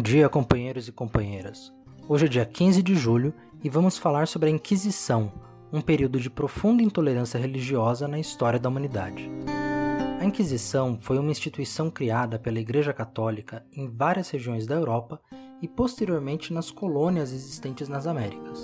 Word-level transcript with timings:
dia, 0.00 0.28
companheiros 0.28 0.86
e 0.86 0.92
companheiras. 0.92 1.72
Hoje 2.08 2.26
é 2.26 2.28
dia 2.28 2.46
15 2.46 2.82
de 2.82 2.94
julho 2.94 3.34
e 3.62 3.68
vamos 3.68 3.98
falar 3.98 4.28
sobre 4.28 4.48
a 4.48 4.52
Inquisição, 4.52 5.32
um 5.72 5.80
período 5.80 6.20
de 6.20 6.30
profunda 6.30 6.82
intolerância 6.82 7.38
religiosa 7.38 8.06
na 8.06 8.18
história 8.18 8.58
da 8.58 8.68
humanidade. 8.68 9.30
A 10.20 10.24
Inquisição 10.24 10.98
foi 11.00 11.18
uma 11.18 11.30
instituição 11.30 11.90
criada 11.90 12.38
pela 12.38 12.60
Igreja 12.60 12.92
Católica 12.92 13.64
em 13.72 13.88
várias 13.88 14.30
regiões 14.30 14.66
da 14.66 14.74
Europa 14.74 15.20
e 15.60 15.68
posteriormente 15.68 16.52
nas 16.52 16.70
colônias 16.70 17.32
existentes 17.32 17.88
nas 17.88 18.06
Américas. 18.06 18.62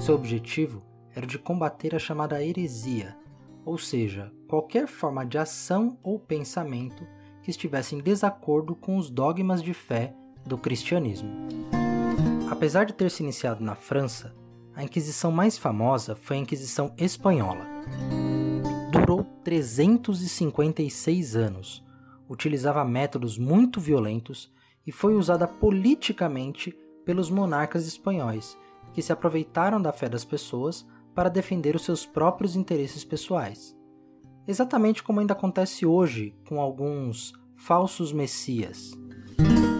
Seu 0.00 0.14
objetivo 0.14 0.82
era 1.14 1.26
de 1.26 1.38
combater 1.38 1.94
a 1.94 1.98
chamada 1.98 2.42
heresia, 2.42 3.16
ou 3.64 3.78
seja, 3.78 4.32
qualquer 4.48 4.86
forma 4.86 5.24
de 5.24 5.38
ação 5.38 5.98
ou 6.02 6.18
pensamento 6.18 7.06
que 7.42 7.50
estivesse 7.50 7.94
em 7.94 8.00
desacordo 8.00 8.74
com 8.74 8.96
os 8.96 9.10
dogmas 9.10 9.62
de 9.62 9.74
fé 9.74 10.14
do 10.44 10.58
cristianismo. 10.58 11.30
Apesar 12.50 12.84
de 12.84 12.92
ter 12.92 13.10
se 13.10 13.22
iniciado 13.22 13.64
na 13.64 13.74
França, 13.74 14.34
a 14.74 14.82
Inquisição 14.82 15.30
mais 15.30 15.58
famosa 15.58 16.14
foi 16.14 16.36
a 16.36 16.40
Inquisição 16.40 16.94
Espanhola. 16.96 17.66
Durou 18.90 19.24
356 19.44 21.36
anos, 21.36 21.84
utilizava 22.28 22.84
métodos 22.84 23.36
muito 23.38 23.80
violentos 23.80 24.52
e 24.86 24.92
foi 24.92 25.14
usada 25.14 25.46
politicamente 25.46 26.76
pelos 27.04 27.30
monarcas 27.30 27.86
espanhóis, 27.86 28.56
que 28.94 29.02
se 29.02 29.12
aproveitaram 29.12 29.80
da 29.80 29.92
fé 29.92 30.08
das 30.08 30.24
pessoas 30.24 30.86
para 31.14 31.28
defender 31.28 31.76
os 31.76 31.84
seus 31.84 32.06
próprios 32.06 32.56
interesses 32.56 33.04
pessoais. 33.04 33.76
Exatamente 34.46 35.02
como 35.02 35.20
ainda 35.20 35.34
acontece 35.34 35.86
hoje 35.86 36.34
com 36.48 36.60
alguns 36.60 37.32
falsos 37.56 38.12
messias. 38.12 38.92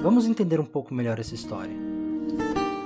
Vamos 0.03 0.27
entender 0.27 0.59
um 0.59 0.65
pouco 0.65 0.93
melhor 0.93 1.21
essa 1.21 1.33
história. 1.33 1.77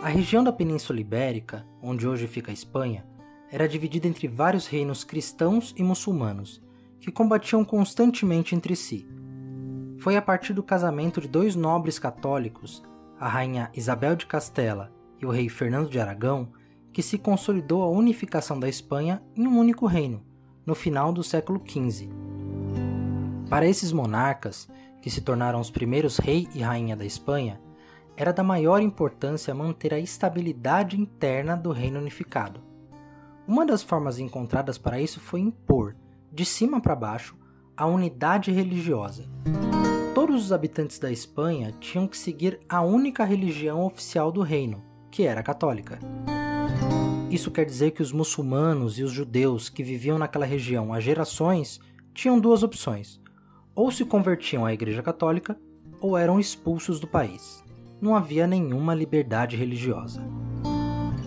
A 0.03 0.09
região 0.09 0.45
da 0.45 0.53
Península 0.53 1.01
Ibérica, 1.01 1.67
onde 1.83 2.07
hoje 2.07 2.27
fica 2.27 2.51
a 2.51 2.55
Espanha, 2.55 3.07
era 3.51 3.67
dividida 3.67 4.07
entre 4.07 4.29
vários 4.29 4.67
reinos 4.67 5.03
cristãos 5.03 5.75
e 5.79 5.83
muçulmanos, 5.83 6.63
que 7.01 7.11
combatiam 7.11 7.65
constantemente 7.65 8.55
entre 8.55 8.77
si. 8.77 9.09
Foi 9.99 10.15
a 10.15 10.21
partir 10.21 10.53
do 10.53 10.63
casamento 10.63 11.19
de 11.19 11.27
dois 11.27 11.57
nobres 11.57 11.99
católicos, 11.99 12.83
a 13.19 13.27
rainha 13.27 13.71
Isabel 13.75 14.15
de 14.15 14.27
Castela 14.27 14.93
e 15.19 15.25
o 15.25 15.31
rei 15.31 15.49
Fernando 15.49 15.89
de 15.89 15.99
Aragão, 15.99 16.53
que 16.93 17.03
se 17.03 17.17
consolidou 17.17 17.83
a 17.83 17.89
unificação 17.89 18.61
da 18.61 18.69
Espanha 18.69 19.23
em 19.35 19.47
um 19.47 19.59
único 19.59 19.87
reino, 19.87 20.23
no 20.67 20.75
final 20.75 21.15
do 21.15 21.23
século 21.23 21.63
XV. 21.67 22.11
Para 23.49 23.67
esses 23.67 23.91
monarcas, 23.91 24.69
que 25.07 25.11
se 25.13 25.21
tornaram 25.21 25.61
os 25.61 25.71
primeiros 25.71 26.17
rei 26.19 26.49
e 26.53 26.63
rainha 26.63 26.97
da 26.97 27.05
Espanha, 27.05 27.61
era 28.17 28.33
da 28.33 28.43
maior 28.43 28.83
importância 28.83 29.55
manter 29.55 29.95
a 29.95 30.01
estabilidade 30.01 31.01
interna 31.01 31.57
do 31.57 31.71
reino 31.71 32.01
unificado. 32.01 32.61
Uma 33.47 33.65
das 33.65 33.85
formas 33.85 34.19
encontradas 34.19 34.79
para 34.79 35.01
isso 35.01 35.21
foi 35.21 35.39
impor, 35.39 35.95
de 36.33 36.45
cima 36.45 36.81
para 36.81 36.97
baixo, 36.97 37.37
a 37.77 37.87
unidade 37.87 38.51
religiosa. 38.51 39.31
Todos 40.13 40.47
os 40.47 40.53
habitantes 40.53 40.99
da 40.99 41.13
Espanha 41.13 41.73
tinham 41.79 42.09
que 42.09 42.19
seguir 42.19 42.59
a 42.69 42.83
única 42.83 43.23
religião 43.23 43.87
oficial 43.87 44.33
do 44.33 44.43
reino, 44.43 44.83
que 45.09 45.23
era 45.23 45.41
católica. 45.41 46.01
Isso 47.31 47.53
quer 47.53 47.65
dizer 47.65 47.93
que 47.93 48.03
os 48.03 48.11
muçulmanos 48.11 48.99
e 48.99 49.05
os 49.05 49.13
judeus 49.13 49.69
que 49.69 49.85
viviam 49.85 50.19
naquela 50.19 50.45
região 50.45 50.93
há 50.93 50.99
gerações 50.99 51.79
tinham 52.13 52.41
duas 52.41 52.65
opções: 52.65 53.21
ou 53.77 53.93
se 53.93 54.05
convertiam 54.05 54.65
à 54.65 54.73
Igreja 54.73 55.03
Católica 55.03 55.57
ou 56.01 56.17
eram 56.17 56.41
expulsos 56.41 56.99
do 56.99 57.07
país. 57.07 57.63
Não 58.01 58.17
havia 58.17 58.47
nenhuma 58.47 58.95
liberdade 58.95 59.55
religiosa. 59.55 60.27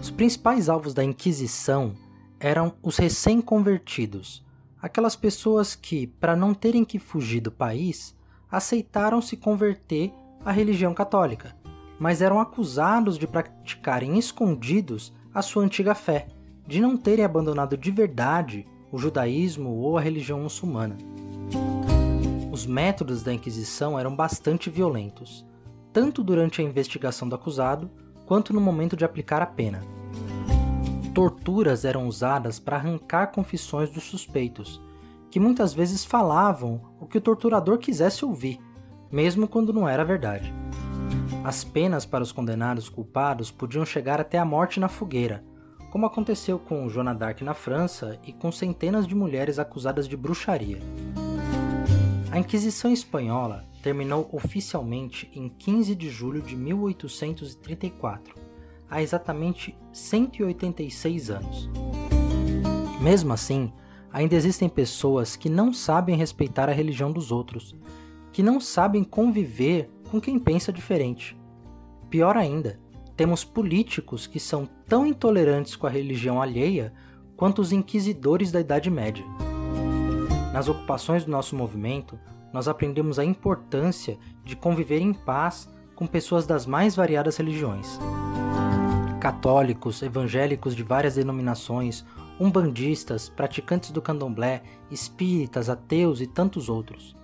Os 0.01 0.09
principais 0.09 0.67
alvos 0.67 0.93
da 0.93 1.03
Inquisição 1.03 1.93
eram 2.39 2.73
os 2.81 2.97
recém-convertidos, 2.97 4.43
aquelas 4.81 5.15
pessoas 5.15 5.75
que, 5.75 6.07
para 6.07 6.35
não 6.35 6.53
terem 6.53 6.83
que 6.83 6.97
fugir 6.97 7.41
do 7.41 7.51
país, 7.51 8.15
aceitaram 8.49 9.21
se 9.21 9.37
converter 9.37 10.11
à 10.43 10.51
religião 10.51 10.93
católica, 10.93 11.55
mas 11.99 12.21
eram 12.21 12.39
acusados 12.39 13.17
de 13.17 13.27
praticarem 13.27 14.17
escondidos 14.17 15.13
a 15.33 15.41
sua 15.41 15.63
antiga 15.63 15.93
fé, 15.93 16.27
de 16.65 16.79
não 16.79 16.95
terem 16.95 17.25
abandonado 17.25 17.77
de 17.77 17.91
verdade 17.91 18.65
o 18.91 18.97
judaísmo 18.97 19.69
ou 19.69 19.97
a 19.97 20.01
religião 20.01 20.39
muçulmana. 20.39 20.97
Os 22.59 22.65
métodos 22.65 23.23
da 23.23 23.33
Inquisição 23.33 23.97
eram 23.97 24.13
bastante 24.13 24.69
violentos, 24.69 25.45
tanto 25.93 26.21
durante 26.21 26.59
a 26.59 26.63
investigação 26.65 27.29
do 27.29 27.33
acusado 27.33 27.89
quanto 28.25 28.51
no 28.51 28.59
momento 28.59 28.97
de 28.97 29.05
aplicar 29.05 29.41
a 29.41 29.45
pena. 29.45 29.81
Torturas 31.15 31.85
eram 31.85 32.05
usadas 32.05 32.59
para 32.59 32.75
arrancar 32.75 33.27
confissões 33.27 33.89
dos 33.89 34.03
suspeitos, 34.03 34.81
que 35.31 35.39
muitas 35.39 35.73
vezes 35.73 36.03
falavam 36.03 36.81
o 36.99 37.05
que 37.05 37.17
o 37.17 37.21
torturador 37.21 37.77
quisesse 37.77 38.25
ouvir, 38.25 38.59
mesmo 39.09 39.47
quando 39.47 39.71
não 39.71 39.87
era 39.87 40.03
verdade. 40.03 40.53
As 41.45 41.63
penas 41.63 42.05
para 42.05 42.23
os 42.25 42.33
condenados 42.33 42.89
culpados 42.89 43.49
podiam 43.49 43.85
chegar 43.85 44.19
até 44.19 44.37
a 44.37 44.43
morte 44.43 44.81
na 44.81 44.89
fogueira, 44.89 45.45
como 45.89 46.05
aconteceu 46.05 46.59
com 46.59 46.89
Joana 46.89 47.15
d'Arc 47.15 47.41
na 47.41 47.53
França 47.53 48.19
e 48.21 48.33
com 48.33 48.51
centenas 48.51 49.07
de 49.07 49.15
mulheres 49.15 49.59
acusadas 49.59 50.09
de 50.09 50.17
bruxaria. 50.17 50.79
A 52.31 52.37
Inquisição 52.37 52.93
Espanhola 52.93 53.65
terminou 53.81 54.29
oficialmente 54.31 55.31
em 55.33 55.49
15 55.49 55.95
de 55.95 56.09
julho 56.09 56.43
de 56.43 56.55
1834, 56.55 58.35
há 58.87 59.01
exatamente 59.01 59.75
186 59.91 61.31
anos. 61.31 61.69
Mesmo 63.01 63.33
assim, 63.33 63.73
ainda 64.13 64.35
existem 64.35 64.69
pessoas 64.69 65.35
que 65.35 65.49
não 65.49 65.73
sabem 65.73 66.15
respeitar 66.15 66.69
a 66.69 66.73
religião 66.73 67.11
dos 67.11 67.31
outros, 67.31 67.75
que 68.31 68.43
não 68.43 68.61
sabem 68.61 69.03
conviver 69.03 69.89
com 70.11 70.21
quem 70.21 70.37
pensa 70.37 70.71
diferente. 70.71 71.35
Pior 72.11 72.37
ainda, 72.37 72.79
temos 73.17 73.43
políticos 73.43 74.27
que 74.27 74.39
são 74.39 74.69
tão 74.87 75.03
intolerantes 75.03 75.75
com 75.75 75.87
a 75.87 75.89
religião 75.89 76.39
alheia 76.39 76.93
quanto 77.35 77.59
os 77.59 77.71
inquisidores 77.71 78.51
da 78.51 78.59
Idade 78.59 78.91
Média. 78.91 79.25
Nas 80.53 80.67
ocupações 80.67 81.23
do 81.23 81.31
nosso 81.31 81.55
movimento, 81.55 82.19
nós 82.51 82.67
aprendemos 82.67 83.19
a 83.19 83.25
importância 83.25 84.17
de 84.43 84.55
conviver 84.55 84.99
em 84.99 85.13
paz 85.13 85.69
com 85.95 86.07
pessoas 86.07 86.47
das 86.47 86.65
mais 86.65 86.95
variadas 86.95 87.37
religiões. 87.37 87.99
Católicos, 89.19 90.01
evangélicos 90.01 90.75
de 90.75 90.81
várias 90.81 91.15
denominações, 91.15 92.03
umbandistas, 92.39 93.29
praticantes 93.29 93.91
do 93.91 94.01
candomblé, 94.01 94.63
espíritas, 94.89 95.69
ateus 95.69 96.21
e 96.21 96.25
tantos 96.25 96.69
outros. 96.69 97.15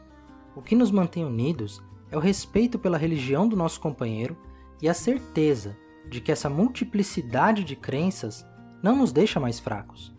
O 0.55 0.61
que 0.61 0.75
nos 0.75 0.91
mantém 0.91 1.25
unidos 1.25 1.81
é 2.11 2.17
o 2.17 2.19
respeito 2.19 2.77
pela 2.77 2.97
religião 2.97 3.47
do 3.47 3.55
nosso 3.55 3.79
companheiro 3.79 4.37
e 4.81 4.87
a 4.87 4.93
certeza 4.93 5.75
de 6.09 6.21
que 6.21 6.31
essa 6.31 6.49
multiplicidade 6.49 7.63
de 7.63 7.75
crenças 7.75 8.45
não 8.83 8.97
nos 8.97 9.11
deixa 9.11 9.39
mais 9.39 9.59
fracos. 9.59 10.13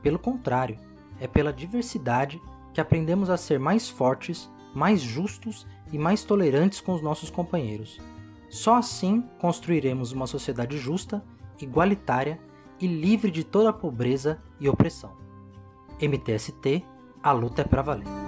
Pelo 0.00 0.18
contrário, 0.18 0.78
é 1.18 1.26
pela 1.26 1.52
diversidade 1.52 2.40
que 2.72 2.80
aprendemos 2.80 3.30
a 3.30 3.36
ser 3.36 3.58
mais 3.58 3.88
fortes, 3.88 4.50
mais 4.74 5.00
justos 5.00 5.66
e 5.92 5.98
mais 5.98 6.24
tolerantes 6.24 6.80
com 6.80 6.94
os 6.94 7.02
nossos 7.02 7.30
companheiros. 7.30 8.00
Só 8.48 8.76
assim 8.76 9.22
construiremos 9.38 10.12
uma 10.12 10.26
sociedade 10.26 10.78
justa, 10.78 11.24
igualitária 11.60 12.38
e 12.80 12.86
livre 12.86 13.30
de 13.30 13.44
toda 13.44 13.72
pobreza 13.72 14.40
e 14.58 14.68
opressão. 14.68 15.12
MTST, 16.00 16.84
a 17.22 17.32
luta 17.32 17.62
é 17.62 17.64
para 17.64 17.82
valer. 17.82 18.21